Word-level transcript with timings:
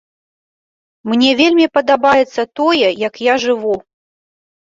Мне 1.11 1.29
вельмі 1.41 1.67
падабаецца 1.77 2.45
тое, 2.61 2.87
як 3.07 3.21
я 3.27 3.37
жыву. 3.45 3.75